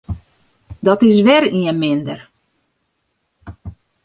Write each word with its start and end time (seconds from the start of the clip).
Dat 0.85 1.01
is 1.09 1.17
wer 1.27 1.43
ien 1.59 1.77
minder. 1.81 2.21